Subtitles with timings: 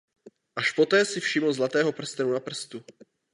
[0.55, 2.81] Až poté si všiml zlatého prstenu na prstu.